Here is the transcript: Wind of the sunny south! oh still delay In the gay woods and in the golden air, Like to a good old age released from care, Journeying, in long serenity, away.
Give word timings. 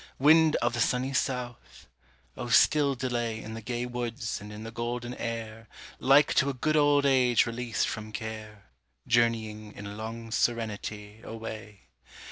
Wind 0.17 0.55
of 0.63 0.73
the 0.73 0.79
sunny 0.79 1.13
south! 1.13 1.85
oh 2.35 2.47
still 2.49 2.95
delay 2.95 3.39
In 3.39 3.53
the 3.53 3.61
gay 3.61 3.85
woods 3.85 4.41
and 4.41 4.51
in 4.51 4.63
the 4.63 4.71
golden 4.71 5.13
air, 5.13 5.67
Like 5.99 6.33
to 6.37 6.49
a 6.49 6.55
good 6.55 6.75
old 6.75 7.05
age 7.05 7.45
released 7.45 7.87
from 7.87 8.11
care, 8.11 8.65
Journeying, 9.05 9.73
in 9.73 9.95
long 9.97 10.31
serenity, 10.31 11.21
away. 11.23 11.81